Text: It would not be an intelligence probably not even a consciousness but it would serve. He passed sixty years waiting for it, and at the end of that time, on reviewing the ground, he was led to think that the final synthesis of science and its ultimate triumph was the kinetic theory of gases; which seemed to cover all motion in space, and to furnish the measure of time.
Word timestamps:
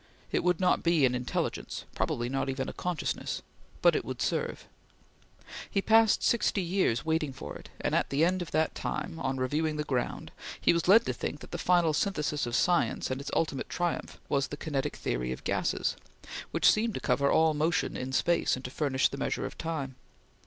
It 0.31 0.43
would 0.43 0.59
not 0.59 0.81
be 0.81 1.05
an 1.05 1.13
intelligence 1.13 1.85
probably 1.93 2.27
not 2.27 2.49
even 2.49 2.67
a 2.67 2.73
consciousness 2.73 3.43
but 3.83 3.95
it 3.95 4.03
would 4.03 4.19
serve. 4.19 4.67
He 5.69 5.79
passed 5.79 6.23
sixty 6.23 6.63
years 6.63 7.05
waiting 7.05 7.31
for 7.31 7.55
it, 7.55 7.69
and 7.79 7.93
at 7.93 8.09
the 8.09 8.25
end 8.25 8.41
of 8.41 8.49
that 8.49 8.73
time, 8.73 9.19
on 9.19 9.37
reviewing 9.37 9.75
the 9.75 9.83
ground, 9.83 10.31
he 10.59 10.73
was 10.73 10.87
led 10.87 11.05
to 11.05 11.13
think 11.13 11.41
that 11.41 11.51
the 11.51 11.59
final 11.59 11.93
synthesis 11.93 12.47
of 12.47 12.55
science 12.55 13.11
and 13.11 13.21
its 13.21 13.29
ultimate 13.35 13.69
triumph 13.69 14.19
was 14.27 14.47
the 14.47 14.57
kinetic 14.57 14.95
theory 14.95 15.31
of 15.31 15.43
gases; 15.43 15.95
which 16.49 16.71
seemed 16.71 16.95
to 16.95 16.99
cover 16.99 17.31
all 17.31 17.53
motion 17.53 17.95
in 17.95 18.11
space, 18.11 18.55
and 18.55 18.65
to 18.65 18.71
furnish 18.71 19.07
the 19.07 19.17
measure 19.17 19.45
of 19.45 19.55
time. 19.55 19.97